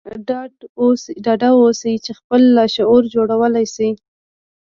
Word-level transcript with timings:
ډاډه 1.25 1.49
اوسئ 1.61 1.95
چې 2.05 2.11
خپل 2.19 2.41
لاشعور 2.57 3.03
جوړولای 3.15 3.65
شئ 3.75 3.91